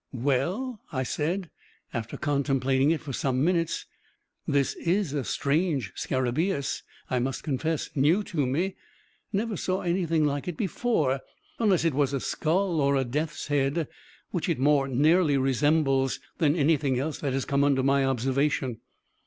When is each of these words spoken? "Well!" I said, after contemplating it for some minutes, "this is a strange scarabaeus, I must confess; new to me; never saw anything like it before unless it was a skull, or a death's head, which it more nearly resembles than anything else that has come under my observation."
"Well!" 0.13 0.81
I 0.91 1.03
said, 1.03 1.51
after 1.93 2.17
contemplating 2.17 2.89
it 2.89 3.01
for 3.01 3.13
some 3.13 3.45
minutes, 3.45 3.85
"this 4.47 4.73
is 4.73 5.13
a 5.13 5.23
strange 5.23 5.93
scarabaeus, 5.95 6.81
I 7.11 7.19
must 7.19 7.43
confess; 7.43 7.91
new 7.93 8.23
to 8.23 8.47
me; 8.47 8.73
never 9.31 9.55
saw 9.55 9.81
anything 9.81 10.25
like 10.25 10.47
it 10.47 10.57
before 10.57 11.19
unless 11.59 11.85
it 11.85 11.93
was 11.93 12.13
a 12.13 12.19
skull, 12.19 12.81
or 12.81 12.95
a 12.95 13.03
death's 13.05 13.45
head, 13.45 13.87
which 14.31 14.49
it 14.49 14.57
more 14.57 14.87
nearly 14.87 15.37
resembles 15.37 16.19
than 16.39 16.55
anything 16.55 16.97
else 16.97 17.19
that 17.19 17.33
has 17.33 17.45
come 17.45 17.63
under 17.63 17.83
my 17.83 18.03
observation." 18.03 18.79